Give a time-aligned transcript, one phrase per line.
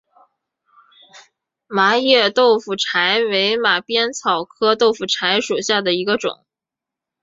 [1.67, 6.43] 麻叶豆腐柴为马鞭草科豆腐柴属下的一个种。